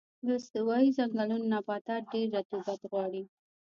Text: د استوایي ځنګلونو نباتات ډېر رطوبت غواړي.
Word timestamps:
د 0.25 0.27
استوایي 0.39 0.89
ځنګلونو 0.97 1.45
نباتات 1.53 2.03
ډېر 2.13 2.27
رطوبت 2.37 2.79
غواړي. 2.91 3.23